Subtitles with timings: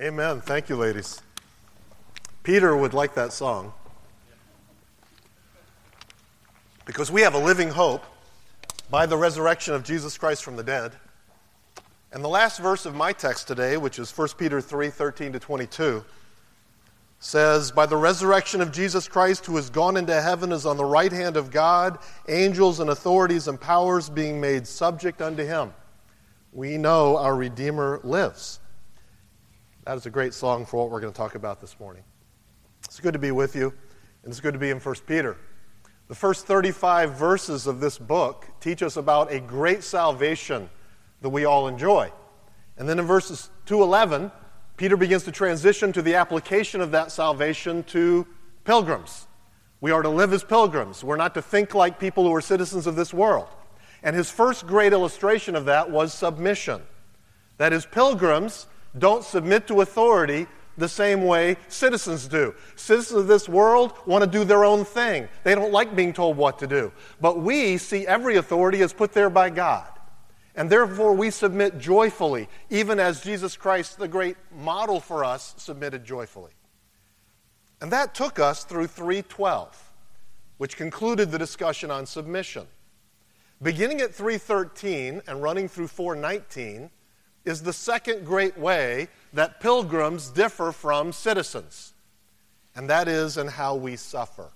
[0.00, 0.40] Amen.
[0.40, 1.22] Thank you, ladies.
[2.42, 3.72] Peter would like that song.
[6.84, 8.02] Because we have a living hope
[8.90, 10.94] by the resurrection of Jesus Christ from the dead.
[12.12, 15.38] And the last verse of my text today, which is 1 Peter 3 13 to
[15.38, 16.04] 22,
[17.20, 20.84] says, By the resurrection of Jesus Christ, who has gone into heaven, is on the
[20.84, 25.72] right hand of God, angels and authorities and powers being made subject unto him.
[26.52, 28.58] We know our Redeemer lives.
[29.84, 32.04] That is a great song for what we're going to talk about this morning.
[32.86, 33.66] It's good to be with you,
[34.22, 35.36] and it's good to be in 1 Peter.
[36.08, 40.70] The first 35 verses of this book teach us about a great salvation
[41.20, 42.10] that we all enjoy.
[42.78, 44.32] And then in verses 211,
[44.78, 48.26] Peter begins to transition to the application of that salvation to
[48.64, 49.26] pilgrims.
[49.82, 51.04] We are to live as pilgrims.
[51.04, 53.48] We're not to think like people who are citizens of this world.
[54.02, 56.80] And his first great illustration of that was submission.
[57.58, 58.66] That is, pilgrims
[58.98, 62.54] don't submit to authority the same way citizens do.
[62.76, 66.36] Citizens of this world want to do their own thing, they don't like being told
[66.36, 66.92] what to do.
[67.20, 69.88] But we see every authority as put there by God.
[70.56, 76.04] And therefore, we submit joyfully, even as Jesus Christ, the great model for us, submitted
[76.04, 76.52] joyfully.
[77.80, 79.92] And that took us through 312,
[80.58, 82.68] which concluded the discussion on submission.
[83.62, 86.90] Beginning at 313 and running through 419,
[87.44, 91.92] is the second great way that pilgrims differ from citizens,
[92.74, 94.50] and that is in how we suffer.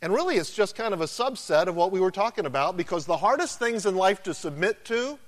[0.00, 3.06] And really, it's just kind of a subset of what we were talking about because
[3.06, 5.18] the hardest things in life to submit to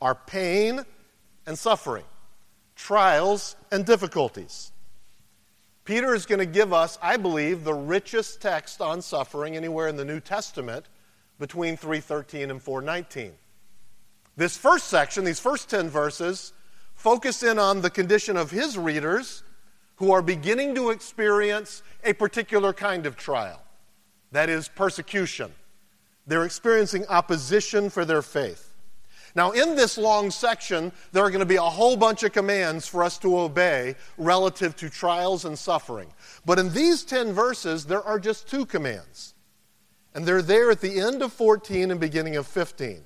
[0.00, 0.84] are pain
[1.46, 2.04] and suffering,
[2.74, 4.72] trials and difficulties.
[5.84, 9.96] Peter is going to give us, I believe, the richest text on suffering anywhere in
[9.96, 10.86] the New Testament
[11.38, 13.32] between 313 and 419.
[14.36, 16.52] This first section, these first 10 verses,
[16.94, 19.42] focus in on the condition of his readers
[19.96, 23.62] who are beginning to experience a particular kind of trial
[24.32, 25.52] that is, persecution.
[26.26, 28.72] They're experiencing opposition for their faith.
[29.34, 32.86] Now, in this long section, there are going to be a whole bunch of commands
[32.86, 36.08] for us to obey relative to trials and suffering.
[36.44, 39.34] But in these 10 verses, there are just two commands.
[40.14, 43.02] And they're there at the end of 14 and beginning of 15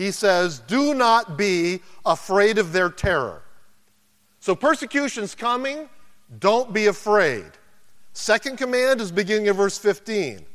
[0.00, 3.42] he says, Do not be afraid of their terror.
[4.40, 5.90] So persecution's coming,
[6.38, 7.44] don't be afraid.
[8.14, 10.46] Second command is beginning of verse 15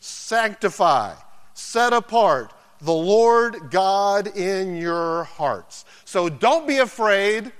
[0.00, 1.14] Sanctify,
[1.54, 5.84] set apart the Lord God in your hearts.
[6.04, 7.52] So don't be afraid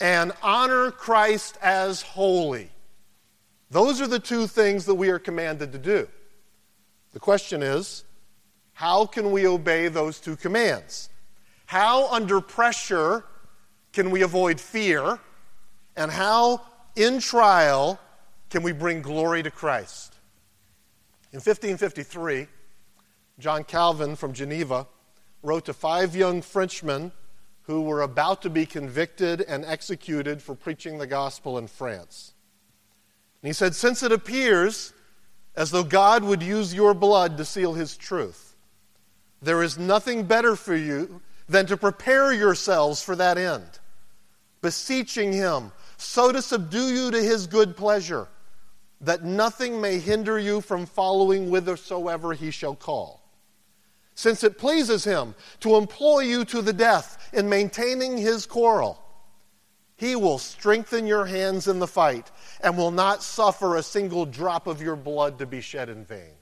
[0.00, 2.70] and honor Christ as holy.
[3.70, 6.08] Those are the two things that we are commanded to do.
[7.12, 8.04] The question is,
[8.82, 11.08] how can we obey those two commands?
[11.66, 13.24] How, under pressure,
[13.92, 15.20] can we avoid fear?
[15.94, 16.62] And how,
[16.96, 18.00] in trial,
[18.50, 20.16] can we bring glory to Christ?
[21.30, 22.48] In 1553,
[23.38, 24.88] John Calvin from Geneva
[25.44, 27.12] wrote to five young Frenchmen
[27.60, 32.34] who were about to be convicted and executed for preaching the gospel in France.
[33.42, 34.92] And he said, Since it appears
[35.54, 38.51] as though God would use your blood to seal his truth,
[39.42, 43.66] there is nothing better for you than to prepare yourselves for that end,
[44.62, 48.28] beseeching Him so to subdue you to His good pleasure,
[49.00, 53.20] that nothing may hinder you from following whithersoever He shall call.
[54.14, 59.02] Since it pleases Him to employ you to the death in maintaining His quarrel,
[59.96, 64.66] He will strengthen your hands in the fight and will not suffer a single drop
[64.66, 66.34] of your blood to be shed in vain.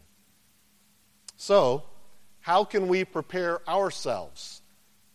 [1.37, 1.84] So,
[2.41, 4.62] how can we prepare ourselves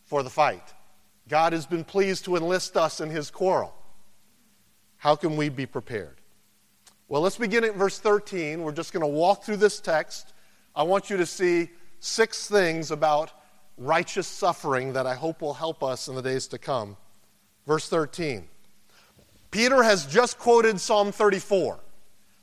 [0.05, 0.73] for the fight?
[1.27, 3.73] God has been pleased to enlist us in his quarrel.
[4.97, 6.21] How can we be prepared?
[7.07, 8.61] Well, let's begin at verse 13.
[8.61, 10.33] We're just going to walk through this text.
[10.75, 11.69] I want you to see
[11.99, 13.31] six things about
[13.77, 16.97] righteous suffering that I hope will help us in the days to come.
[17.67, 18.47] Verse 13.
[19.51, 21.79] Peter has just quoted Psalm 34,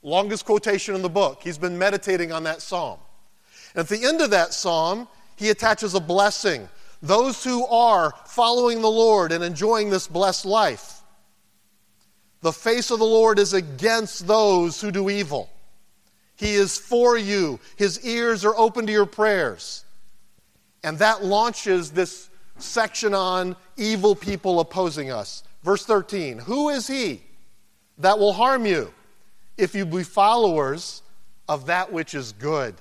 [0.03, 1.41] longest quotation in the book.
[1.43, 2.99] He's been meditating on that psalm.
[3.75, 6.69] At the end of that psalm, he attaches a blessing.
[7.01, 11.01] Those who are following the Lord and enjoying this blessed life.
[12.43, 15.49] The face of the Lord is against those who do evil.
[16.37, 17.61] He is for you.
[17.77, 19.85] His ears are open to your prayers.
[20.85, 22.29] And that launches this
[22.59, 25.45] section on evil people opposing us.
[25.63, 27.23] Verse 13 Who is he
[27.99, 28.93] that will harm you
[29.57, 31.03] if you be followers
[31.49, 32.75] of that which is good?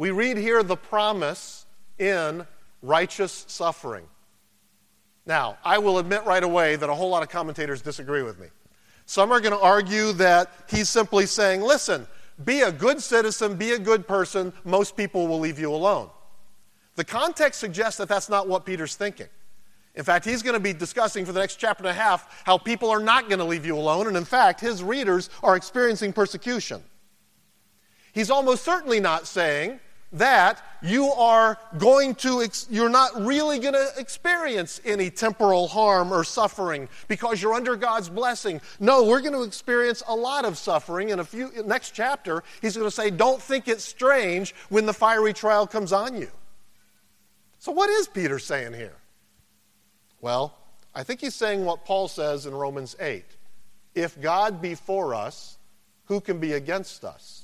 [0.00, 1.66] We read here the promise
[1.98, 2.46] in
[2.80, 4.06] righteous suffering.
[5.26, 8.46] Now, I will admit right away that a whole lot of commentators disagree with me.
[9.04, 12.06] Some are going to argue that he's simply saying, listen,
[12.46, 16.08] be a good citizen, be a good person, most people will leave you alone.
[16.94, 19.28] The context suggests that that's not what Peter's thinking.
[19.96, 22.56] In fact, he's going to be discussing for the next chapter and a half how
[22.56, 26.14] people are not going to leave you alone, and in fact, his readers are experiencing
[26.14, 26.82] persecution.
[28.14, 29.78] He's almost certainly not saying
[30.12, 36.24] that you are going to, you're not really going to experience any temporal harm or
[36.24, 38.60] suffering because you're under God's blessing.
[38.80, 41.10] No, we're going to experience a lot of suffering.
[41.10, 44.94] In a few, next chapter, he's going to say, don't think it's strange when the
[44.94, 46.30] fiery trial comes on you.
[47.58, 48.96] So, what is Peter saying here?
[50.20, 50.56] Well,
[50.94, 53.24] I think he's saying what Paul says in Romans 8
[53.94, 55.58] If God be for us,
[56.06, 57.39] who can be against us?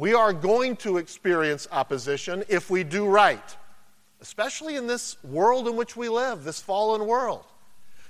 [0.00, 3.56] We are going to experience opposition if we do right,
[4.22, 7.44] especially in this world in which we live, this fallen world.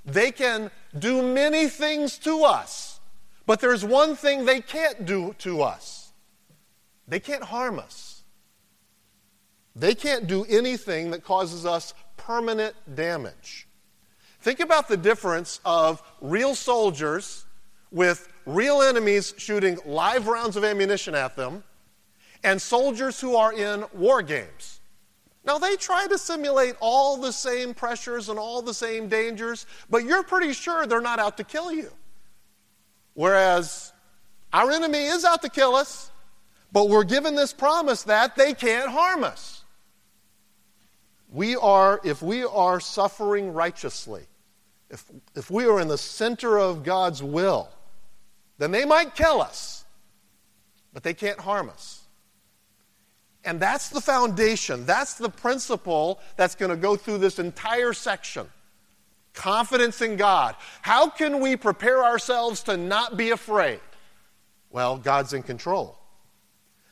[0.06, 3.00] They can do many things to us,
[3.44, 6.12] but there's one thing they can't do to us
[7.08, 8.22] they can't harm us.
[9.74, 13.66] They can't do anything that causes us permanent damage.
[14.42, 17.46] Think about the difference of real soldiers
[17.90, 21.64] with real enemies shooting live rounds of ammunition at them
[22.42, 24.80] and soldiers who are in war games.
[25.44, 30.04] Now, they try to simulate all the same pressures and all the same dangers, but
[30.04, 31.90] you're pretty sure they're not out to kill you.
[33.14, 33.92] Whereas
[34.52, 36.10] our enemy is out to kill us,
[36.72, 39.64] but we're given this promise that they can't harm us.
[41.32, 44.24] We are, if we are suffering righteously,
[44.90, 45.04] if,
[45.34, 47.68] if we are in the center of God's will,
[48.58, 49.84] then they might kill us,
[50.92, 51.99] but they can't harm us.
[53.44, 54.84] And that's the foundation.
[54.84, 58.46] That's the principle that's going to go through this entire section.
[59.32, 60.56] Confidence in God.
[60.82, 63.80] How can we prepare ourselves to not be afraid?
[64.70, 65.98] Well, God's in control.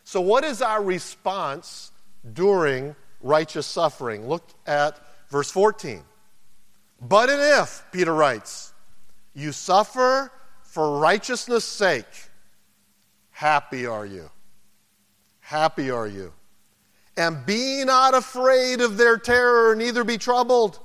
[0.04, 1.92] So, what is our response
[2.32, 4.26] during righteous suffering?
[4.26, 4.98] Look at
[5.28, 6.02] verse 14.
[7.00, 8.72] But and if, Peter writes,
[9.34, 12.06] you suffer for righteousness' sake,
[13.30, 14.30] happy are you.
[15.40, 16.32] Happy are you.
[17.18, 20.78] And be not afraid of their terror, neither be troubled,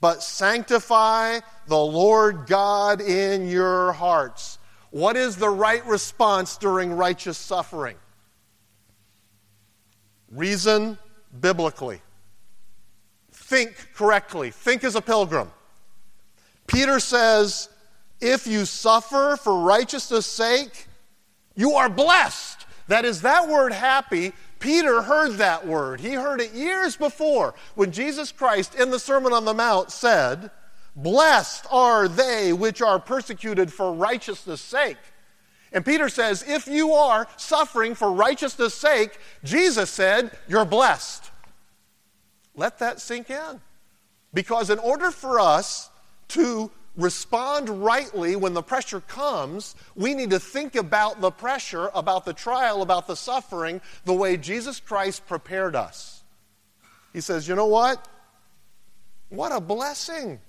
[0.00, 4.58] but sanctify the Lord God in your hearts.
[4.88, 7.96] What is the right response during righteous suffering?
[10.30, 10.96] Reason
[11.40, 12.00] biblically.
[13.32, 14.52] Think correctly.
[14.52, 15.50] Think as a pilgrim.
[16.66, 17.68] Peter says,
[18.18, 20.86] if you suffer for righteousness' sake,
[21.54, 22.64] you are blessed.
[22.88, 26.00] That is, that word happy Peter heard that word.
[26.00, 30.50] He heard it years before when Jesus Christ in the Sermon on the Mount said,
[30.94, 34.96] Blessed are they which are persecuted for righteousness' sake.
[35.72, 41.30] And Peter says, If you are suffering for righteousness' sake, Jesus said, You're blessed.
[42.54, 43.60] Let that sink in.
[44.32, 45.90] Because in order for us
[46.28, 52.24] to respond rightly when the pressure comes, we need to think about the pressure, about
[52.24, 56.22] the trial, about the suffering, the way Jesus Christ prepared us.
[57.12, 58.06] He says, You know what?
[59.28, 60.40] What a blessing.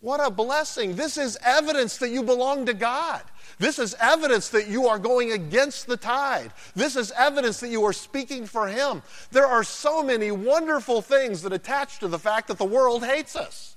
[0.00, 0.94] What a blessing.
[0.94, 3.22] This is evidence that you belong to God.
[3.58, 6.52] This is evidence that you are going against the tide.
[6.74, 9.02] This is evidence that you are speaking for Him.
[9.32, 13.34] There are so many wonderful things that attach to the fact that the world hates
[13.34, 13.75] us.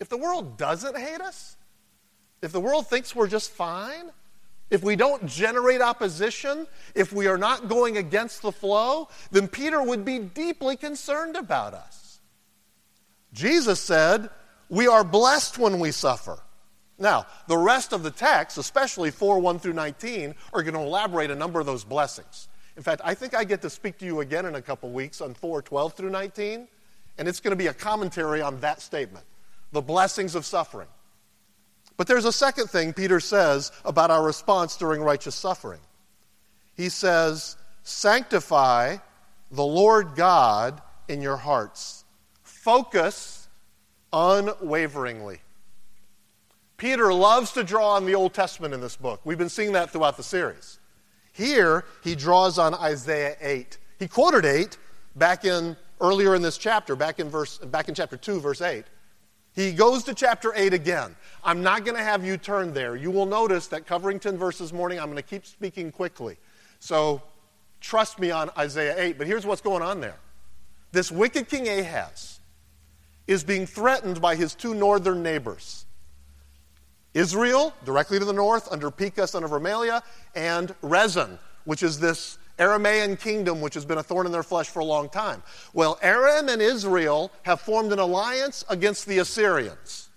[0.00, 1.56] If the world doesn't hate us,
[2.42, 4.10] if the world thinks we're just fine,
[4.70, 9.82] if we don't generate opposition, if we are not going against the flow, then Peter
[9.82, 12.20] would be deeply concerned about us.
[13.32, 14.30] Jesus said,
[14.68, 16.38] We are blessed when we suffer.
[16.98, 21.30] Now, the rest of the text, especially 4 1 through 19, are going to elaborate
[21.30, 22.48] a number of those blessings.
[22.76, 25.20] In fact, I think I get to speak to you again in a couple weeks
[25.20, 26.68] on 4 12 through 19,
[27.18, 29.24] and it's going to be a commentary on that statement
[29.72, 30.88] the blessings of suffering.
[31.96, 35.80] But there's a second thing Peter says about our response during righteous suffering.
[36.74, 38.96] He says, Sanctify
[39.50, 42.04] the Lord God in your hearts.
[42.42, 43.48] Focus
[44.12, 45.40] unwaveringly.
[46.76, 49.20] Peter loves to draw on the Old Testament in this book.
[49.24, 50.78] We've been seeing that throughout the series.
[51.32, 53.76] Here, he draws on Isaiah 8.
[53.98, 54.78] He quoted 8
[55.16, 58.84] back in earlier in this chapter, back in verse back in chapter 2 verse 8.
[59.54, 61.16] He goes to chapter 8 again.
[61.42, 62.94] I'm not going to have you turn there.
[62.96, 66.36] You will notice that covering 10 verses morning, I'm going to keep speaking quickly.
[66.78, 67.22] So
[67.80, 69.18] trust me on Isaiah 8.
[69.18, 70.16] But here's what's going on there
[70.92, 72.40] this wicked king Ahaz
[73.26, 75.86] is being threatened by his two northern neighbors.
[77.14, 80.02] Israel, directly to the north, under Pekah, son of Remaliah,
[80.34, 84.68] and Rezin, which is this Aramaean kingdom which has been a thorn in their flesh
[84.68, 85.42] for a long time.
[85.72, 90.10] Well, Aram and Israel have formed an alliance against the Assyrians.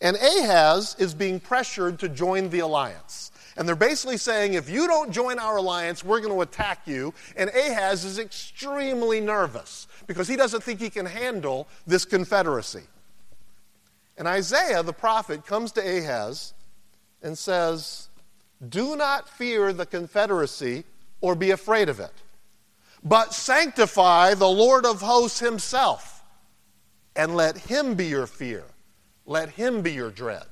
[0.00, 3.30] And Ahaz is being pressured to join the alliance.
[3.56, 7.14] And they're basically saying, if you don't join our alliance, we're going to attack you.
[7.36, 12.82] And Ahaz is extremely nervous because he doesn't think he can handle this confederacy.
[14.18, 16.54] And Isaiah, the prophet, comes to Ahaz
[17.22, 18.08] and says,
[18.68, 20.84] Do not fear the confederacy
[21.22, 22.12] or be afraid of it,
[23.02, 26.22] but sanctify the Lord of hosts himself,
[27.16, 28.64] and let him be your fear.
[29.24, 30.46] Let him be your dread.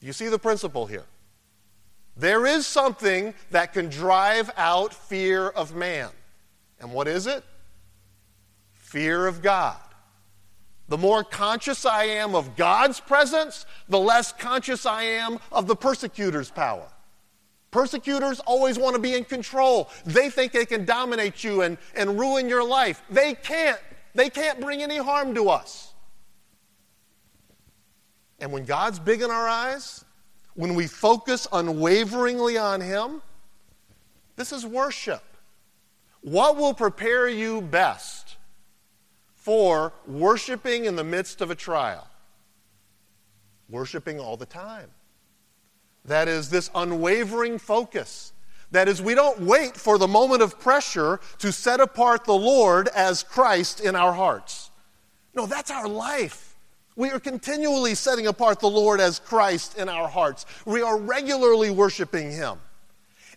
[0.00, 1.06] You see the principle here.
[2.16, 6.10] There is something that can drive out fear of man.
[6.80, 7.44] And what is it?
[8.74, 9.76] Fear of God.
[10.88, 15.76] The more conscious I am of God's presence, the less conscious I am of the
[15.76, 16.88] persecutor's power.
[17.70, 19.90] Persecutors always want to be in control.
[20.04, 23.02] They think they can dominate you and, and ruin your life.
[23.10, 23.78] They can't.
[24.14, 25.92] They can't bring any harm to us.
[28.40, 30.04] And when God's big in our eyes,
[30.54, 33.22] when we focus unwaveringly on Him,
[34.36, 35.22] this is worship.
[36.22, 38.36] What will prepare you best
[39.34, 42.08] for worshiping in the midst of a trial?
[43.68, 44.90] Worshiping all the time.
[46.04, 48.32] That is, this unwavering focus.
[48.70, 52.88] That is, we don't wait for the moment of pressure to set apart the Lord
[52.88, 54.70] as Christ in our hearts.
[55.34, 56.56] No, that's our life.
[56.96, 60.44] We are continually setting apart the Lord as Christ in our hearts.
[60.66, 62.58] We are regularly worshiping Him.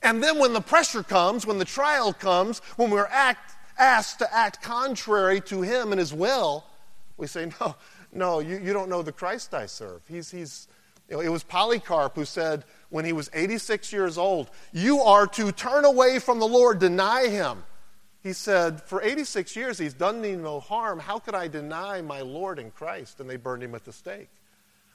[0.02, 4.36] And then when the pressure comes, when the trial comes, when we're act, asked to
[4.36, 6.66] act contrary to Him and His will,
[7.18, 7.76] we say, No,
[8.12, 10.02] no, you, you don't know the Christ I serve.
[10.08, 10.68] He's, he's,
[11.12, 15.28] you know, it was Polycarp who said when he was 86 years old, You are
[15.28, 17.66] to turn away from the Lord, deny Him.
[18.24, 21.00] He said, For 86 years, he's done me no harm.
[21.00, 23.20] How could I deny my Lord in Christ?
[23.20, 24.30] And they burned him at the stake.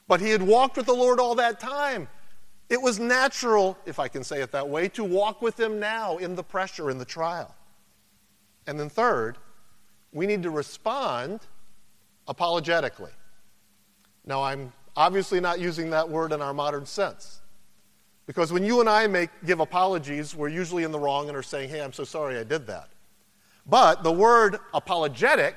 [0.08, 2.08] But he had walked with the Lord all that time.
[2.70, 6.16] It was natural, if I can say it that way, to walk with him now
[6.16, 7.54] in the pressure, in the trial.
[8.66, 9.36] And then, third,
[10.12, 11.40] we need to respond
[12.26, 13.12] apologetically.
[14.24, 17.40] Now, I'm obviously not using that word in our modern sense.
[18.26, 21.42] Because when you and I make, give apologies, we're usually in the wrong and are
[21.42, 22.88] saying, hey, I'm so sorry I did that.
[23.66, 25.56] But the word apologetic,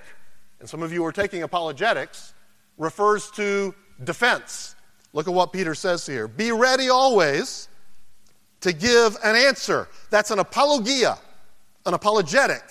[0.60, 2.34] and some of you are taking apologetics,
[2.78, 4.76] refers to defense.
[5.14, 6.28] Look at what Peter says here.
[6.28, 7.70] Be ready always
[8.62, 9.88] to give an answer.
[10.10, 11.18] That's an apologia,
[11.86, 12.62] an apologetic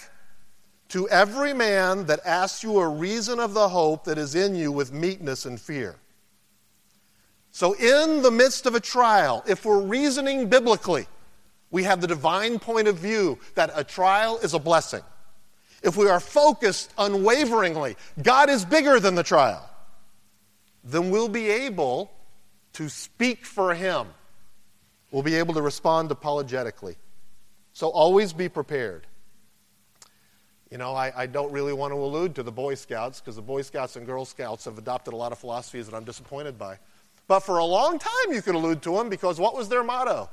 [0.90, 4.72] to every man that asks you a reason of the hope that is in you
[4.72, 5.96] with meekness and fear.
[7.50, 11.06] So, in the midst of a trial, if we're reasoning biblically,
[11.70, 15.02] we have the divine point of view that a trial is a blessing
[15.82, 19.68] if we are focused unwaveringly, God is bigger than the trial,
[20.84, 22.10] then we'll be able
[22.74, 24.06] to speak for Him.
[25.10, 26.96] We'll be able to respond apologetically.
[27.72, 29.06] So always be prepared.
[30.70, 33.42] You know, I, I don't really want to allude to the Boy Scouts because the
[33.42, 36.78] Boy Scouts and Girl Scouts have adopted a lot of philosophies that I'm disappointed by.
[37.28, 40.28] But for a long time, you could allude to them because what was their motto?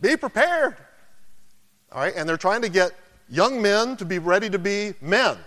[0.00, 0.76] Be prepared.
[1.92, 2.92] All right, and they're trying to get
[3.28, 5.38] young men to be ready to be men.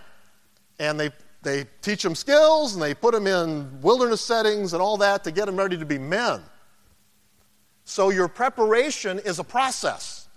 [0.78, 1.10] And they,
[1.42, 5.30] they teach them skills and they put them in wilderness settings and all that to
[5.30, 6.40] get them ready to be men.
[7.84, 10.28] So your preparation is a process.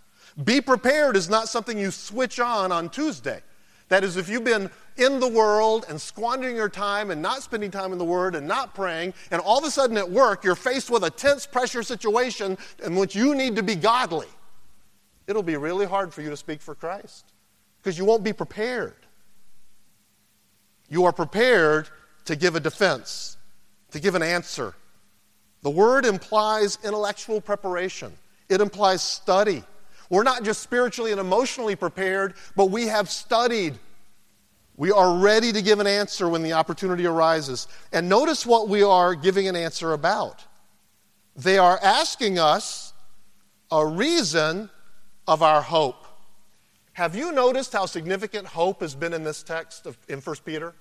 [0.43, 3.41] Be prepared is not something you switch on on Tuesday.
[3.89, 7.71] That is, if you've been in the world and squandering your time and not spending
[7.71, 10.55] time in the Word and not praying, and all of a sudden at work you're
[10.55, 14.27] faced with a tense pressure situation in which you need to be godly,
[15.27, 17.33] it'll be really hard for you to speak for Christ
[17.81, 18.95] because you won't be prepared.
[20.87, 21.89] You are prepared
[22.25, 23.37] to give a defense,
[23.91, 24.75] to give an answer.
[25.61, 28.13] The word implies intellectual preparation,
[28.49, 29.63] it implies study.
[30.09, 33.77] We're not just spiritually and emotionally prepared, but we have studied.
[34.75, 37.67] We are ready to give an answer when the opportunity arises.
[37.91, 40.45] And notice what we are giving an answer about.
[41.35, 42.93] They are asking us
[43.71, 44.69] a reason
[45.27, 46.05] of our hope.
[46.93, 50.73] Have you noticed how significant hope has been in this text of, in 1 Peter?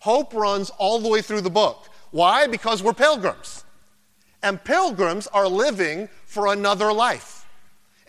[0.00, 1.88] Hope runs all the way through the book.
[2.10, 2.46] Why?
[2.46, 3.64] Because we're pilgrims.
[4.42, 7.39] And pilgrims are living for another life.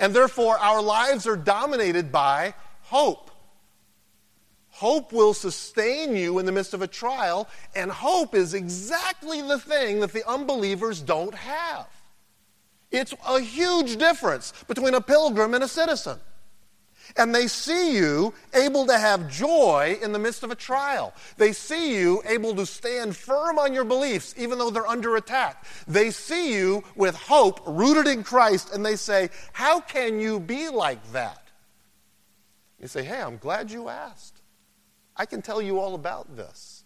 [0.02, 3.30] And therefore, our lives are dominated by hope.
[4.72, 9.60] Hope will sustain you in the midst of a trial, and hope is exactly the
[9.60, 11.88] thing that the unbelievers don't have.
[12.90, 16.20] It's a huge difference between a pilgrim and a citizen.
[17.18, 21.14] And they see you able to have joy in the midst of a trial.
[21.38, 25.66] They see you able to stand firm on your beliefs even though they're under attack.
[25.88, 30.70] They see you with hope rooted in Christ and they say, How can you be
[30.70, 31.48] like that?
[32.80, 34.42] You say, Hey, I'm glad you asked.
[35.16, 36.84] I can tell you all about this.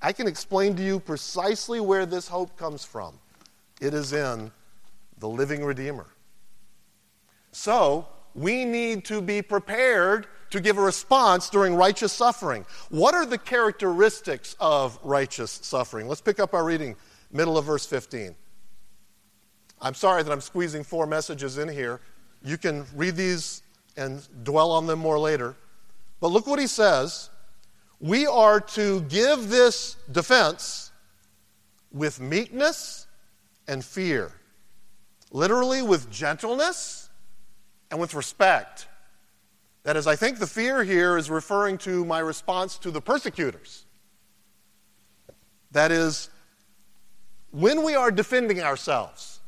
[0.00, 3.18] I can explain to you precisely where this hope comes from.
[3.80, 4.52] It is in
[5.18, 6.06] the living Redeemer.
[7.52, 12.66] So, we need to be prepared to give a response during righteous suffering.
[12.90, 16.06] What are the characteristics of righteous suffering?
[16.06, 16.96] Let's pick up our reading,
[17.32, 18.36] middle of verse 15.
[19.80, 22.00] I'm sorry that I'm squeezing four messages in here.
[22.42, 23.62] You can read these
[23.96, 25.56] and dwell on them more later.
[26.20, 27.30] But look what he says.
[28.00, 30.92] We are to give this defense
[31.90, 33.06] with meekness
[33.66, 34.32] and fear.
[35.32, 37.05] Literally, with gentleness
[37.96, 38.88] and with respect.
[39.84, 43.86] That is, I think the fear here is referring to my response to the persecutors.
[45.70, 46.28] That is,
[47.52, 49.40] when we are defending ourselves,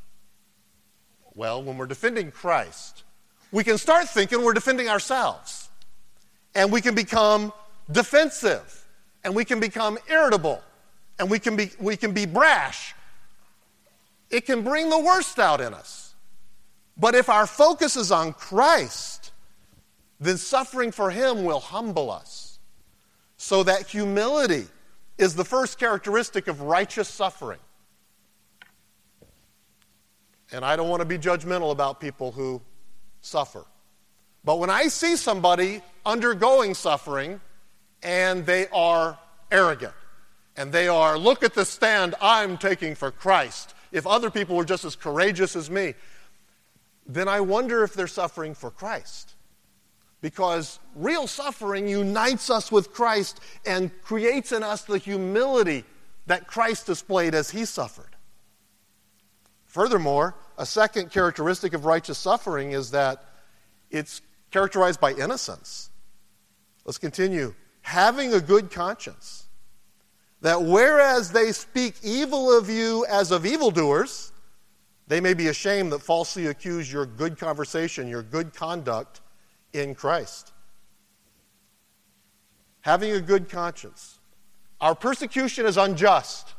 [1.35, 3.03] well, when we're defending Christ,
[3.53, 5.69] we can start thinking we're defending ourselves.
[6.55, 7.53] And we can become
[7.93, 8.87] defensive.
[9.25, 10.63] And we can become irritable.
[11.19, 12.95] And we can be, we can be brash.
[14.31, 16.08] It can bring the worst out in us.
[16.99, 19.33] But if our focus is on Christ,
[20.21, 22.59] then suffering for Him will humble us.
[23.37, 24.67] So that humility
[25.17, 27.61] is the first characteristic of righteous suffering.
[30.51, 32.61] And I don't want to be judgmental about people who
[33.21, 33.65] suffer.
[34.45, 37.41] But when I see somebody undergoing suffering
[38.03, 39.19] and they are
[39.51, 39.93] arrogant
[40.57, 44.65] and they are, look at the stand I'm taking for Christ, if other people were
[44.65, 45.95] just as courageous as me,
[47.09, 49.35] then I wonder if they're suffering for Christ.
[50.21, 55.85] Because real suffering unites us with Christ and creates in us the humility
[56.27, 58.17] that Christ displayed as he suffered.
[59.67, 63.25] Furthermore, a second characteristic of righteous suffering is that
[63.91, 65.91] it's characterized by innocence.
[66.85, 67.55] Let's continue.
[67.83, 69.47] Having a good conscience.
[70.41, 74.33] That whereas they speak evil of you as of evildoers,
[75.09, 79.23] they may be ashamed that falsely accuse your good conversation, your good conduct
[79.73, 80.53] in Christ.
[82.83, 84.19] Having a good conscience.
[84.81, 86.55] Our persecution is unjust.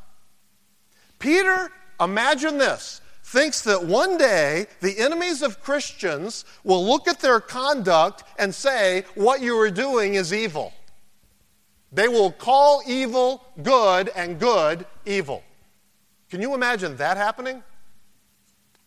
[1.20, 1.70] Peter,
[2.02, 8.24] imagine this, thinks that one day the enemies of Christians will look at their conduct
[8.40, 10.74] and say, What you are doing is evil.
[11.92, 15.44] They will call evil good and good evil.
[16.30, 17.64] Can you imagine that happening?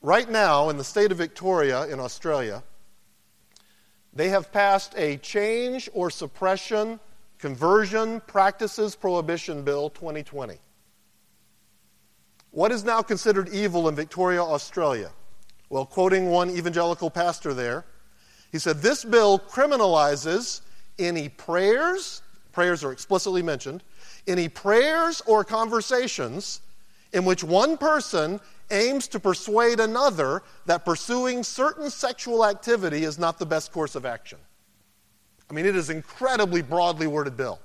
[0.03, 2.65] Right now, in the state of Victoria in Australia,
[4.13, 6.99] they have passed a change or suppression
[7.39, 10.59] conversion practices prohibition bill 2020.
[12.51, 15.11] What is now considered evil in Victoria, Australia?
[15.71, 17.85] Well, quoting one evangelical pastor there,
[18.51, 20.63] he said, This bill criminalizes
[20.99, 23.85] any prayers, prayers are explicitly mentioned,
[24.27, 26.61] any prayers or conversations
[27.13, 33.39] in which one person aims to persuade another that pursuing certain sexual activity is not
[33.39, 34.39] the best course of action.
[35.51, 37.61] I mean, it is incredibly broadly worded bill.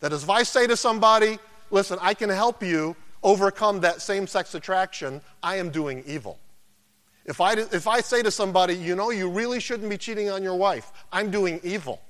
[0.00, 1.38] That if I say to somebody,
[1.70, 6.38] listen, I can help you overcome that same sex attraction, I am doing evil.
[7.26, 10.42] If I, if I say to somebody, you know, you really shouldn't be cheating on
[10.42, 12.00] your wife, I'm doing evil.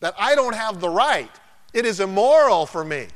[0.00, 1.30] That I don't have the right,
[1.72, 3.06] it is immoral for me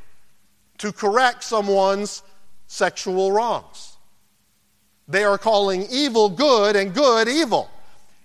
[0.78, 2.22] to correct someone's
[2.66, 3.95] sexual wrongs.
[5.08, 7.70] They are calling evil good and good evil.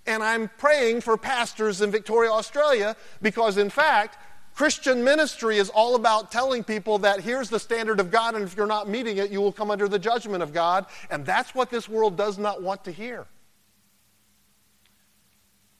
[0.07, 4.17] And I'm praying for pastors in Victoria, Australia, because in fact,
[4.55, 8.57] Christian ministry is all about telling people that here's the standard of God, and if
[8.57, 10.85] you're not meeting it, you will come under the judgment of God.
[11.09, 13.27] And that's what this world does not want to hear.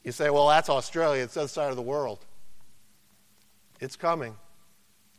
[0.03, 2.25] You say, well, that's Australia, it's the other side of the world.
[3.79, 4.35] It's coming.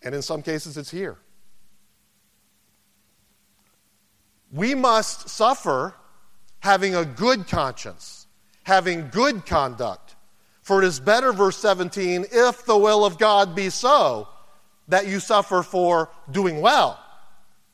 [0.02, 1.18] And in some cases, it's here.
[4.52, 5.94] We must suffer
[6.60, 8.26] having a good conscience,
[8.62, 10.14] having good conduct.
[10.62, 14.28] For it is better, verse 17, if the will of God be so,
[14.88, 17.02] that you suffer for doing well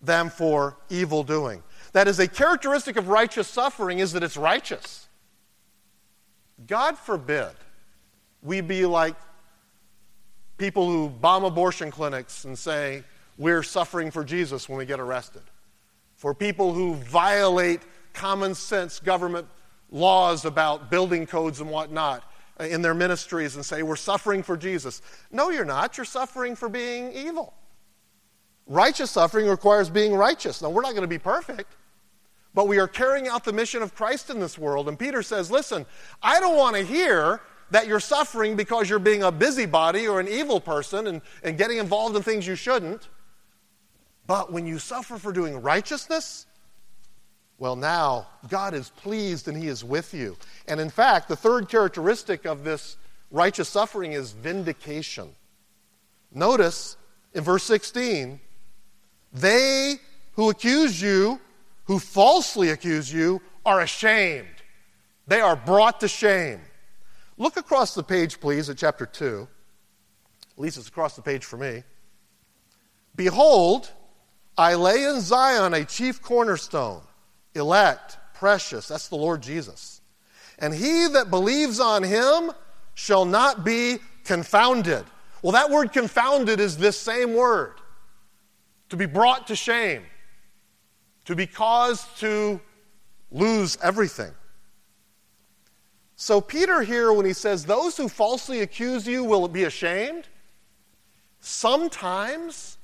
[0.01, 1.63] than for evil doing.
[1.93, 5.09] That is a characteristic of righteous suffering is that it's righteous.
[6.67, 7.51] God forbid
[8.43, 9.17] we be like
[10.57, 13.03] people who bomb abortion clinics and say,
[13.37, 15.43] we're suffering for Jesus when we get arrested,
[16.19, 17.81] for people who violate
[18.13, 19.47] common sense government
[19.91, 22.25] laws about building codes and whatnot
[22.61, 25.01] uh, in their ministries and say, We're suffering for Jesus.
[25.31, 25.97] No, you're not.
[25.97, 27.55] You're suffering for being evil.
[28.67, 30.61] Righteous suffering requires being righteous.
[30.61, 31.77] Now, we're not going to be perfect,
[32.53, 34.89] but we are carrying out the mission of Christ in this world.
[34.89, 35.87] And Peter says, Listen,
[36.21, 40.27] I don't want to hear that you're suffering because you're being a busybody or an
[40.27, 43.09] evil person and, and getting involved in things you shouldn't.
[44.29, 46.47] But when you suffer for doing righteousness,
[47.57, 50.37] well, now God is pleased and He is with you.
[50.69, 52.99] And in fact, the third characteristic of this
[53.33, 55.31] righteous suffering is vindication.
[56.31, 56.99] Notice
[57.33, 58.39] in verse 16,
[59.33, 59.95] they
[60.35, 61.41] who accuse you,
[61.85, 64.47] who falsely accuse you, are ashamed.
[65.27, 66.61] They are brought to shame.
[67.39, 69.49] Look across the page, please, at chapter 2.
[70.53, 71.83] At least it's across the page for me.
[73.17, 73.91] Behold,
[74.59, 77.01] I lay in Zion a chief cornerstone
[77.55, 78.89] elect, precious.
[78.89, 80.01] That's the Lord Jesus.
[80.59, 82.51] And he that believes on him
[82.95, 85.05] shall not be confounded.
[85.43, 87.75] Well, that word confounded is this same word
[88.89, 90.03] to be brought to shame,
[91.27, 92.61] to be caused to
[93.31, 94.33] lose everything.
[96.17, 100.27] So, Peter here, when he says, Those who falsely accuse you will be ashamed,
[101.39, 102.78] sometimes,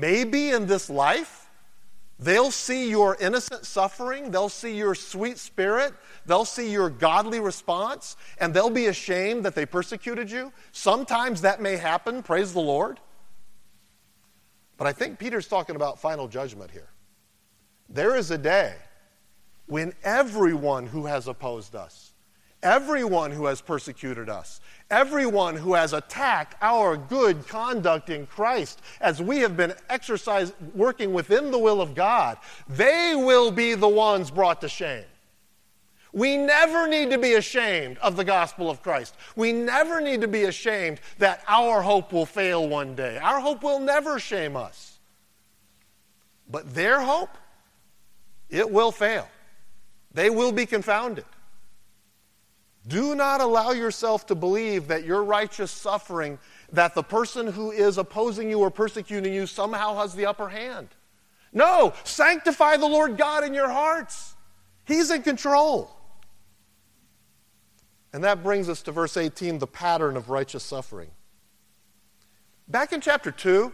[0.00, 1.42] maybe in this life,
[2.22, 5.92] They'll see your innocent suffering, they'll see your sweet spirit,
[6.24, 10.52] they'll see your godly response, and they'll be ashamed that they persecuted you.
[10.70, 13.00] Sometimes that may happen, praise the Lord.
[14.76, 16.90] But I think Peter's talking about final judgment here.
[17.88, 18.76] There is a day
[19.66, 22.01] when everyone who has opposed us,
[22.62, 29.20] everyone who has persecuted us, everyone who has attacked our good conduct in Christ as
[29.20, 34.30] we have been exercised working within the will of God, they will be the ones
[34.30, 35.04] brought to shame.
[36.12, 39.16] We never need to be ashamed of the gospel of Christ.
[39.34, 43.16] We never need to be ashamed that our hope will fail one day.
[43.16, 44.98] Our hope will never shame us.
[46.50, 47.30] But their hope,
[48.50, 49.26] it will fail.
[50.12, 51.24] They will be confounded.
[52.86, 56.38] Do not allow yourself to believe that your righteous suffering,
[56.72, 60.88] that the person who is opposing you or persecuting you somehow has the upper hand.
[61.52, 64.34] No, sanctify the Lord God in your hearts.
[64.84, 65.94] He's in control.
[68.12, 71.10] And that brings us to verse 18 the pattern of righteous suffering.
[72.68, 73.72] Back in chapter 2,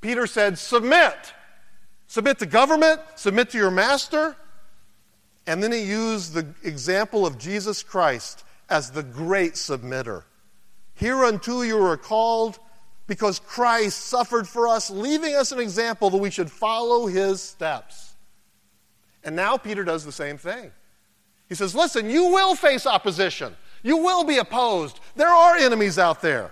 [0.00, 1.32] Peter said, Submit.
[2.06, 4.36] Submit to government, submit to your master.
[5.46, 10.24] And then he used the example of Jesus Christ as the great submitter.
[10.94, 12.58] Hereunto you are called
[13.06, 18.14] because Christ suffered for us, leaving us an example that we should follow his steps.
[19.22, 20.72] And now Peter does the same thing.
[21.48, 24.98] He says, Listen, you will face opposition, you will be opposed.
[25.14, 26.50] There are enemies out there.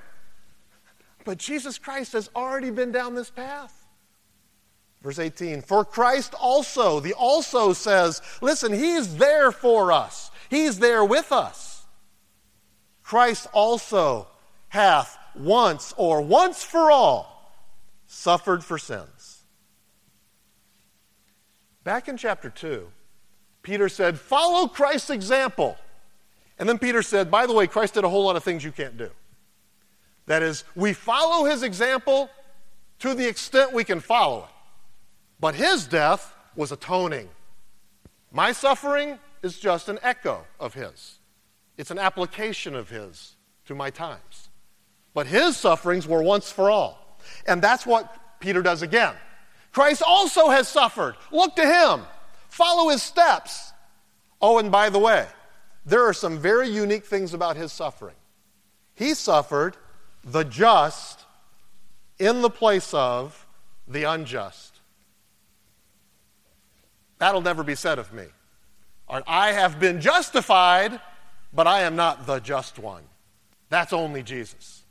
[1.24, 3.83] But Jesus Christ has already been down this path.
[5.04, 11.04] Verse 18, for Christ also, the also says, listen, he's there for us, he's there
[11.04, 11.84] with us.
[13.02, 14.26] Christ also
[14.68, 17.52] hath once or once for all
[18.06, 19.42] suffered for sins.
[21.84, 22.88] Back in chapter 2,
[23.62, 25.76] Peter said, Follow Christ's example.
[26.58, 28.72] And then Peter said, By the way, Christ did a whole lot of things you
[28.72, 29.10] can't do.
[30.24, 32.30] That is, we follow his example
[33.00, 34.53] to the extent we can follow it.
[35.44, 37.28] But his death was atoning.
[38.32, 41.18] My suffering is just an echo of his,
[41.76, 44.48] it's an application of his to my times.
[45.12, 47.18] But his sufferings were once for all.
[47.46, 49.12] And that's what Peter does again.
[49.70, 51.14] Christ also has suffered.
[51.30, 52.06] Look to him,
[52.48, 53.74] follow his steps.
[54.40, 55.26] Oh, and by the way,
[55.84, 58.16] there are some very unique things about his suffering.
[58.94, 59.76] He suffered
[60.24, 61.26] the just
[62.18, 63.46] in the place of
[63.86, 64.73] the unjust.
[67.24, 68.26] That'll never be said of me.
[69.08, 71.00] I have been justified,
[71.54, 73.02] but I am not the just one.
[73.70, 74.82] That's only Jesus.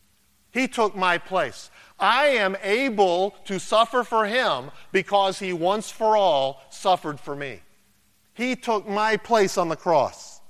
[0.50, 1.70] He took my place.
[2.00, 7.60] I am able to suffer for him because he once for all suffered for me.
[8.34, 10.42] He took my place on the cross.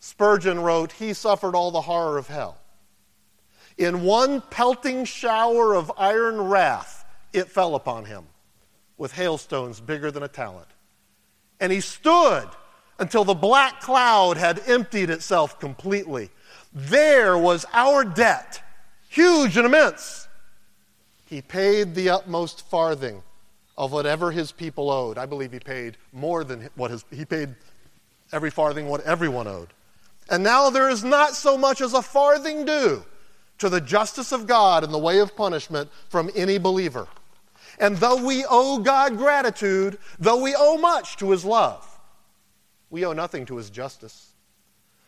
[0.00, 2.58] Spurgeon wrote, He suffered all the horror of hell.
[3.78, 8.26] In one pelting shower of iron wrath, it fell upon him
[8.98, 10.68] with hailstones bigger than a talent.
[11.60, 12.48] And he stood
[12.98, 16.30] until the black cloud had emptied itself completely.
[16.72, 18.62] There was our debt,
[19.08, 20.28] huge and immense.
[21.26, 23.22] He paid the utmost farthing
[23.76, 25.18] of whatever his people owed.
[25.18, 27.54] I believe he paid more than what his, he paid
[28.32, 29.68] every farthing what everyone owed.
[30.30, 33.04] And now there is not so much as a farthing due
[33.58, 37.06] to the justice of God in the way of punishment from any believer.
[37.78, 41.86] And though we owe God gratitude, though we owe much to his love,
[42.90, 44.34] we owe nothing to his justice.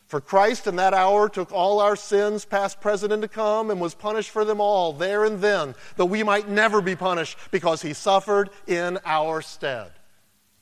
[0.06, 3.80] For Christ in that hour took all our sins, past, present, and to come, and
[3.80, 7.82] was punished for them all there and then, that we might never be punished because
[7.82, 9.90] he suffered in our stead.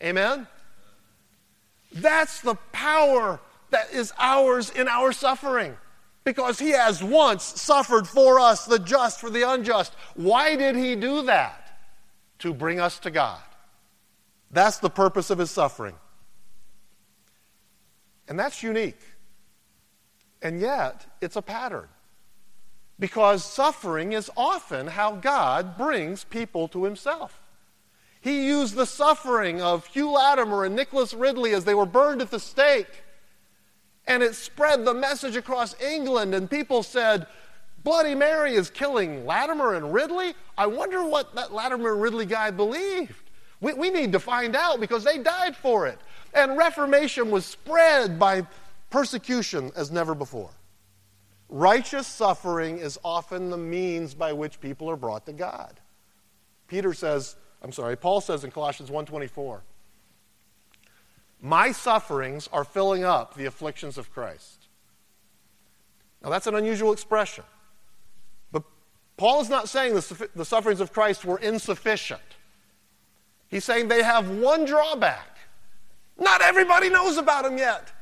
[0.03, 0.47] Amen?
[1.93, 3.39] That's the power
[3.71, 5.77] that is ours in our suffering.
[6.25, 9.93] Because he has once suffered for us, the just for the unjust.
[10.15, 11.64] Why did he do that?
[12.45, 13.41] To bring us to God.
[14.51, 15.95] That's the purpose of his suffering.
[18.29, 19.01] And that's unique.
[20.43, 21.89] And yet, it's a pattern.
[22.99, 27.41] Because suffering is often how God brings people to himself.
[28.21, 32.31] He used the suffering of Hugh Latimer and Nicholas Ridley as they were burned at
[32.31, 33.05] the stake.
[34.07, 37.27] And it spread the message across England, and people said,
[37.85, 40.35] Bloody Mary is killing Latimer and Ridley?
[40.57, 43.31] I wonder what that Latimer and Ridley guy believed.
[43.61, 45.99] We, we need to find out because they died for it.
[46.33, 48.47] And Reformation was spread by
[48.91, 50.51] persecution as never before.
[51.51, 55.79] Righteous suffering is often the means by which people are brought to God.
[56.69, 59.63] Peter says, I'm sorry, Paul says in Colossians 1:24,
[61.41, 64.69] "My sufferings are filling up the afflictions of Christ."
[66.23, 67.45] Now that's an unusual expression.
[69.17, 72.21] Paul is not saying the, the sufferings of Christ were insufficient.
[73.49, 75.39] He's saying they have one drawback.
[76.19, 77.93] Not everybody knows about them yet.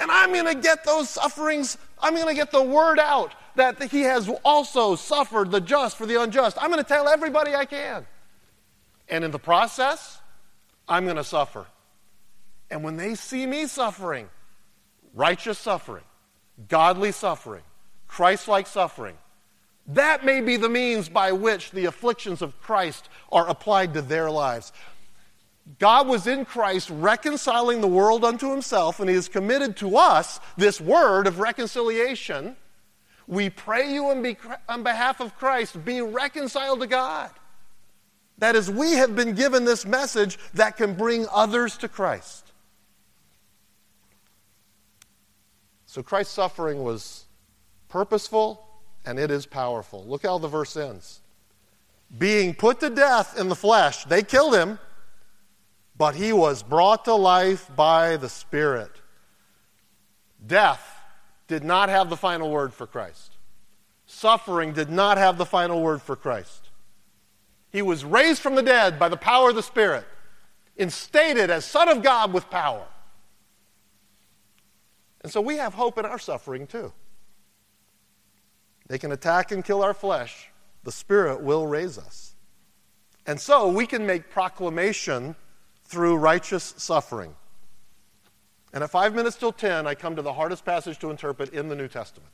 [0.00, 3.82] And I'm going to get those sufferings, I'm going to get the word out that
[3.82, 6.56] he has also suffered the just for the unjust.
[6.60, 8.06] I'm going to tell everybody I can.
[9.08, 10.20] And in the process,
[10.88, 11.66] I'm going to suffer.
[12.70, 14.28] And when they see me suffering,
[15.14, 16.04] righteous suffering,
[16.68, 17.62] godly suffering,
[18.06, 19.16] Christ like suffering,
[19.88, 24.30] that may be the means by which the afflictions of Christ are applied to their
[24.30, 24.72] lives.
[25.78, 30.40] God was in Christ reconciling the world unto himself, and he has committed to us
[30.56, 32.56] this word of reconciliation.
[33.26, 34.36] We pray you on, be,
[34.68, 37.30] on behalf of Christ, be reconciled to God.
[38.38, 42.52] That is, we have been given this message that can bring others to Christ.
[45.86, 47.24] So Christ's suffering was
[47.88, 48.67] purposeful
[49.04, 50.04] and it is powerful.
[50.04, 51.20] Look how the verse ends.
[52.16, 54.78] Being put to death in the flesh, they killed him
[55.98, 58.92] but he was brought to life by the Spirit.
[60.46, 60.96] Death
[61.48, 63.32] did not have the final word for Christ.
[64.06, 66.70] Suffering did not have the final word for Christ.
[67.70, 70.06] He was raised from the dead by the power of the Spirit,
[70.76, 72.86] instated as Son of God with power.
[75.22, 76.92] And so we have hope in our suffering too.
[78.88, 80.50] They can attack and kill our flesh,
[80.82, 82.34] the Spirit will raise us.
[83.26, 85.36] And so we can make proclamation
[85.84, 87.34] through righteous suffering.
[88.72, 91.68] And at five minutes till 10, I come to the hardest passage to interpret in
[91.68, 92.30] the New Testament.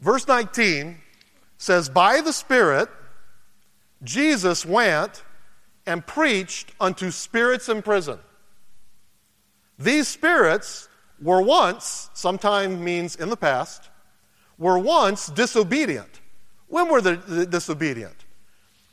[0.00, 0.98] Verse 19
[1.56, 2.88] says, By the Spirit,
[4.02, 5.22] Jesus went
[5.86, 8.18] and preached unto spirits in prison.
[9.78, 10.87] These spirits
[11.20, 13.90] were once, sometime means in the past,
[14.58, 16.20] were once disobedient.
[16.68, 18.24] When were they disobedient?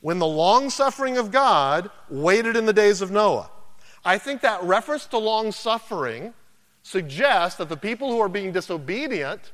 [0.06, 3.50] when the long suffering of God waited in the days of Noah.
[4.06, 6.36] I think that reference to long suffering
[6.84, 9.52] suggests that the people who are being disobedient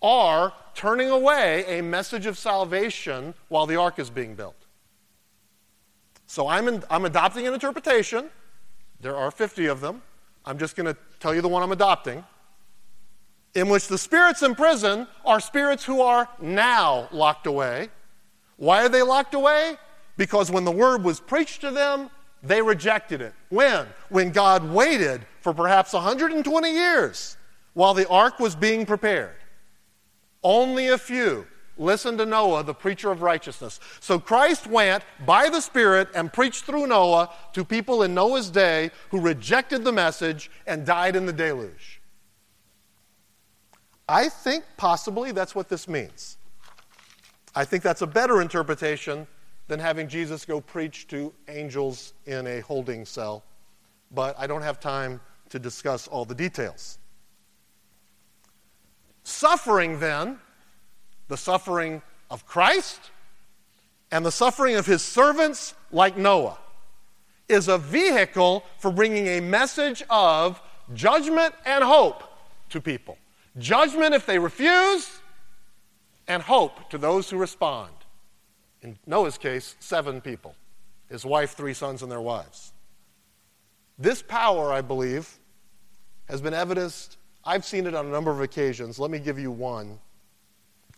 [0.00, 4.54] are turning away a message of salvation while the ark is being built.
[6.28, 8.30] So I'm, in, I'm adopting an interpretation.
[9.00, 10.02] There are 50 of them.
[10.44, 12.24] I'm just going to tell you the one I'm adopting.
[13.54, 17.90] In which the spirits in prison are spirits who are now locked away
[18.60, 19.78] why are they locked away?
[20.18, 22.10] Because when the word was preached to them,
[22.42, 23.32] they rejected it.
[23.48, 23.86] When?
[24.10, 27.38] When God waited for perhaps 120 years
[27.72, 29.34] while the ark was being prepared.
[30.44, 31.46] Only a few
[31.80, 33.80] listened to Noah, the preacher of righteousness.
[34.00, 38.90] So Christ went by the Spirit and preached through Noah to people in Noah's day
[39.10, 42.00] who rejected the message and died in the deluge.
[44.08, 46.36] I think possibly that's what this means.
[47.54, 49.26] I think that's a better interpretation
[49.68, 53.44] than having Jesus go preach to angels in a holding cell,
[54.10, 56.98] but I don't have time to discuss all the details.
[59.22, 60.38] Suffering, then,
[61.30, 63.00] the suffering of Christ
[64.10, 66.58] and the suffering of his servants like Noah,
[67.48, 70.60] is a vehicle for bringing a message of
[70.92, 72.24] judgment and hope
[72.70, 73.16] to people.
[73.58, 75.20] Judgment if they refuse,
[76.26, 77.90] and hope to those who respond.
[78.82, 80.54] In Noah's case, seven people
[81.08, 82.72] his wife, three sons, and their wives.
[83.98, 85.40] This power, I believe,
[86.28, 87.16] has been evidenced.
[87.44, 89.00] I've seen it on a number of occasions.
[89.00, 89.98] Let me give you one.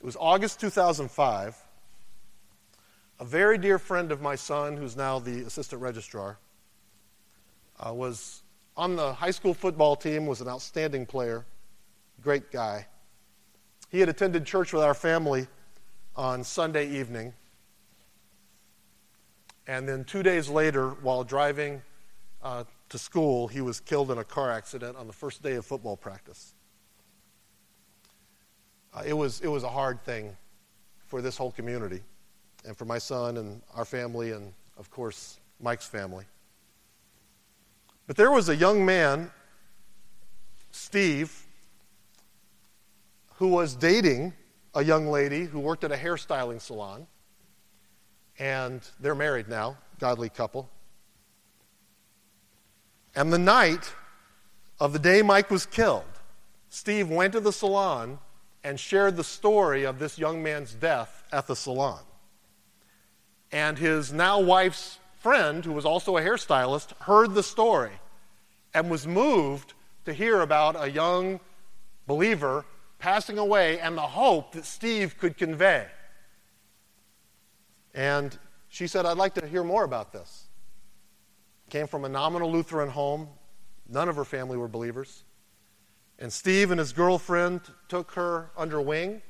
[0.03, 1.57] It was August 2005.
[3.21, 6.39] A very dear friend of my son, who's now the assistant registrar,
[7.79, 8.43] uh, was
[8.77, 11.47] on the high school football team, was an outstanding player,
[12.21, 12.89] great guy.
[13.91, 15.47] He had attended church with our family
[16.17, 17.33] on Sunday evening.
[19.69, 21.81] And then two days later, while driving
[22.43, 25.65] uh, to school, he was killed in a car accident on the first day of
[25.65, 26.55] football practice.
[28.95, 30.37] Uh, it, was, it was a hard thing
[31.07, 32.01] for this whole community
[32.67, 36.25] and for my son and our family and, of course, Mike's family.
[38.07, 39.31] But there was a young man,
[40.71, 41.47] Steve,
[43.37, 44.35] who was dating
[44.75, 47.07] a young lady who worked at a hairstyling salon
[48.39, 50.69] and they're married now, godly couple.
[53.15, 53.95] And the night
[54.81, 56.05] of the day Mike was killed,
[56.71, 58.19] Steve went to the salon
[58.65, 62.01] and shared the story of this young man's death at the salon.
[63.51, 67.93] And his now wife's friend, who was also a hairstylist, heard the story
[68.75, 71.41] and was moved to hear about a young
[72.07, 72.65] believer
[72.99, 75.87] passing away and the hope that Steve could convey.
[77.95, 78.37] And
[78.69, 80.47] she said, I'd like to hear more about this.
[81.69, 83.29] Came from a nominal Lutheran home.
[83.89, 85.25] None of her family were believers.
[86.23, 89.23] And Steve and his girlfriend took her under wing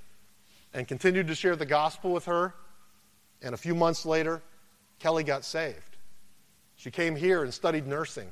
[0.74, 2.52] and continued to share the gospel with her.
[3.40, 4.42] And a few months later,
[4.98, 5.96] Kelly got saved.
[6.76, 8.31] She came here and studied nursing.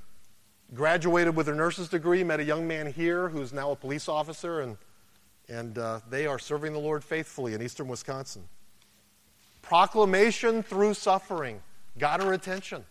[0.74, 4.60] Graduated with her nurse's degree, met a young man here who's now a police officer,
[4.60, 4.76] and,
[5.48, 8.42] and uh, they are serving the Lord faithfully in eastern Wisconsin.
[9.62, 11.62] Proclamation through suffering
[11.96, 12.84] got her attention.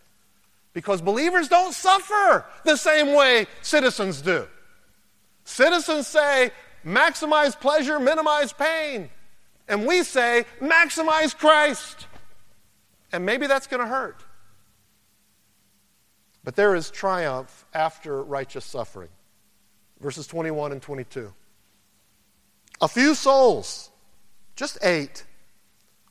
[0.72, 4.48] Because believers don't suffer the same way citizens do.
[5.50, 6.52] Citizens say,
[6.86, 9.10] maximize pleasure, minimize pain.
[9.66, 12.06] And we say, maximize Christ.
[13.10, 14.24] And maybe that's going to hurt.
[16.44, 19.08] But there is triumph after righteous suffering.
[19.98, 21.34] Verses 21 and 22.
[22.80, 23.90] A few souls,
[24.54, 25.24] just eight,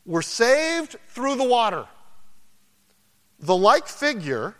[0.05, 1.87] were saved through the water.
[3.39, 4.57] The like figure,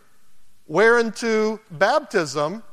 [0.68, 2.63] whereunto baptism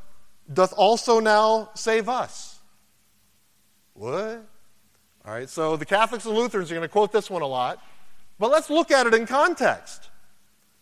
[0.53, 2.59] doth also now save us.
[3.95, 4.47] What?
[5.25, 7.83] All right, so the Catholics and Lutherans are going to quote this one a lot,
[8.39, 10.11] but let's look at it in context.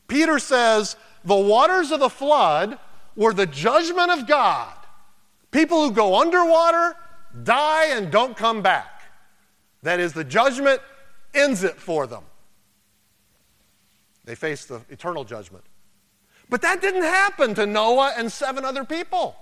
[0.07, 2.79] Peter says, The waters of the flood
[3.16, 4.74] were the judgment of God.
[5.50, 6.96] People who go underwater
[7.42, 9.03] die and don't come back.
[9.83, 10.81] That is, the judgment
[11.33, 12.24] ends it for them.
[14.24, 15.64] They face the eternal judgment.
[16.48, 19.37] But that didn't happen to Noah and seven other people.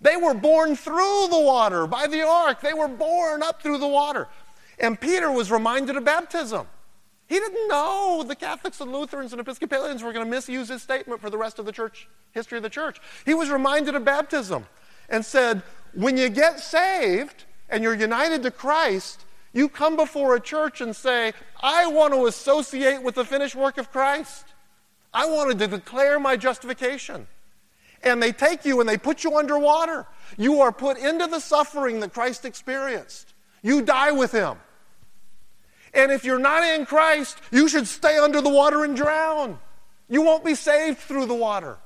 [0.00, 2.60] They were borne through the water by the ark.
[2.60, 4.28] They were borne up through the water.
[4.78, 6.66] And Peter was reminded of baptism.
[7.26, 11.20] He didn't know the Catholics and Lutherans and Episcopalians were going to misuse his statement
[11.20, 13.00] for the rest of the church history of the church.
[13.26, 14.66] He was reminded of baptism
[15.08, 15.62] and said,
[15.94, 20.94] when you get saved and you're united to Christ, you come before a church and
[20.94, 24.46] say, I want to associate with the finished work of Christ.
[25.12, 27.26] I wanted to declare my justification.
[28.02, 30.06] And they take you and they put you underwater.
[30.36, 33.34] You are put into the suffering that Christ experienced.
[33.62, 34.56] You die with him.
[35.94, 39.58] And if you're not in Christ, you should stay under the water and drown.
[40.08, 41.78] You won't be saved through the water.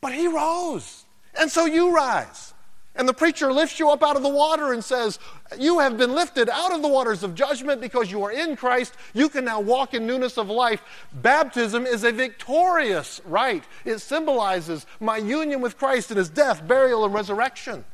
[0.00, 1.04] But he rose.
[1.38, 2.54] And so you rise.
[3.00, 5.18] And the preacher lifts you up out of the water and says,
[5.58, 8.92] You have been lifted out of the waters of judgment because you are in Christ.
[9.14, 10.82] You can now walk in newness of life.
[11.14, 17.06] Baptism is a victorious rite, it symbolizes my union with Christ in his death, burial,
[17.06, 17.86] and resurrection.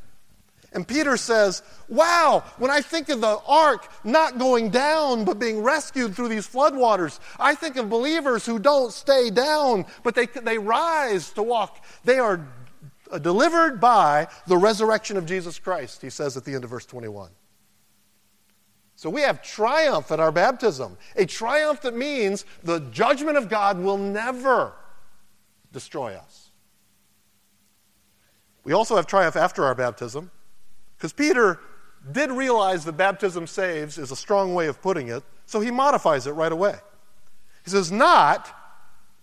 [0.73, 5.63] And Peter says, Wow, when I think of the ark not going down but being
[5.63, 10.59] rescued through these floodwaters, I think of believers who don't stay down but they, they
[10.59, 11.85] rise to walk.
[12.05, 12.45] They are
[13.11, 16.87] Uh, delivered by the resurrection of Jesus Christ, he says at the end of verse
[16.87, 17.31] 21.
[18.97, 23.79] So we have triumph at our baptism, a triumph that means the judgment of God
[23.79, 24.73] will never
[25.73, 26.51] destroy us.
[28.65, 30.31] We also have triumph after our baptism
[30.97, 31.61] because Peter
[32.11, 36.27] did realize that baptism saves is a strong way of putting it, so he modifies
[36.27, 36.77] it right away.
[37.65, 38.49] He says, Not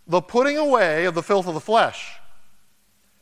[0.05, 2.11] the putting away of the filth of the flesh,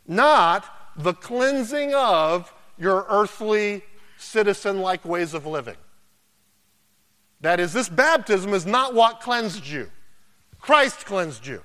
[0.08, 3.84] not the cleansing of your earthly
[4.18, 5.78] citizen like ways of living.
[7.42, 9.90] That is, this baptism is not what cleansed you.
[10.60, 11.64] Christ cleansed you.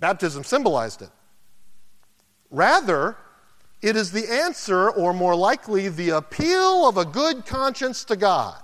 [0.00, 1.10] Baptism symbolized it.
[2.50, 3.16] Rather,
[3.82, 8.60] it is the answer, or more likely, the appeal of a good conscience to God.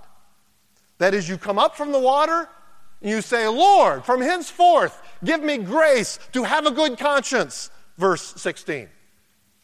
[0.99, 2.49] That is, you come up from the water
[3.01, 7.71] and you say, Lord, from henceforth, give me grace to have a good conscience.
[7.97, 8.89] Verse 16.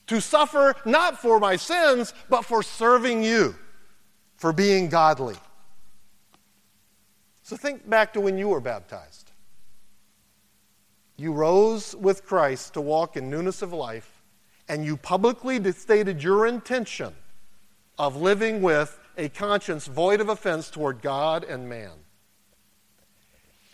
[0.08, 3.54] To suffer not for my sins, but for serving you,
[4.36, 5.36] for being godly.
[7.42, 9.30] So think back to when you were baptized.
[11.16, 14.22] You rose with Christ to walk in newness of life,
[14.68, 17.14] and you publicly stated your intention
[17.98, 21.92] of living with a conscience void of offense toward God and man.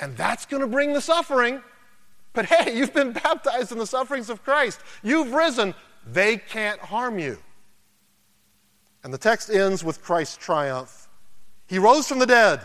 [0.00, 1.62] And that's going to bring the suffering.
[2.38, 4.78] But hey, you've been baptized in the sufferings of Christ.
[5.02, 5.74] You've risen.
[6.06, 7.36] They can't harm you.
[9.02, 11.08] And the text ends with Christ's triumph.
[11.66, 12.60] He rose from the dead.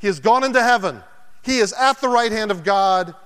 [0.00, 1.02] He has gone into heaven.
[1.42, 3.16] He is at the right hand of God.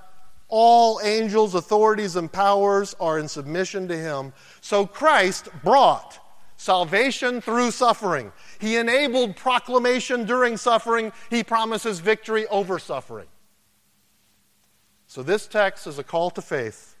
[0.47, 4.33] All angels, authorities, and powers are in submission to him.
[4.59, 6.17] So Christ brought
[6.57, 8.31] salvation through suffering.
[8.57, 11.11] He enabled proclamation during suffering.
[11.29, 13.27] He promises victory over suffering.
[15.11, 16.95] So this text is a call to faith,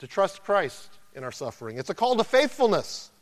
[0.00, 1.78] to trust Christ in our suffering.
[1.78, 3.12] It's a call to faithfulness,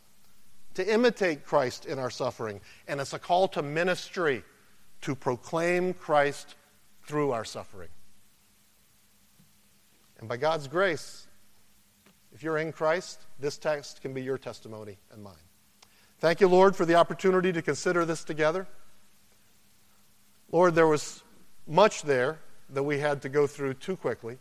[0.72, 2.62] to imitate Christ in our suffering.
[2.88, 4.42] And it's a call to ministry
[5.02, 6.54] to proclaim Christ
[7.02, 7.90] through our suffering.
[10.18, 11.26] And by God's grace,
[12.32, 15.34] if you're in Christ, this text can be your testimony and mine.
[16.20, 18.66] Thank you, Lord, for the opportunity to consider this together.
[20.50, 21.22] Lord, there was
[21.66, 22.38] much there
[22.70, 24.38] that we had to go through too quickly.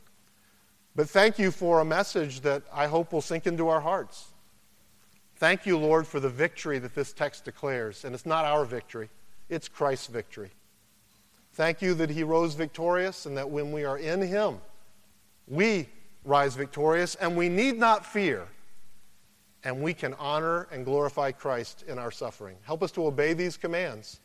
[0.96, 4.28] But thank you for a message that I hope will sink into our hearts.
[5.38, 8.06] Thank you, Lord, for the victory that this text declares.
[8.06, 9.10] And it's not our victory,
[9.50, 10.52] it's Christ's victory.
[11.54, 14.60] Thank you that he rose victorious and that when we are in him,
[15.48, 15.88] we
[16.24, 18.48] rise victorious and we need not fear.
[19.64, 22.58] And we can honor and glorify Christ in our suffering.
[22.64, 24.20] Help us to obey these commands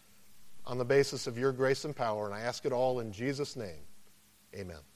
[0.67, 2.27] on the basis of your grace and power.
[2.27, 3.79] And I ask it all in Jesus' name.
[4.55, 4.89] Amen.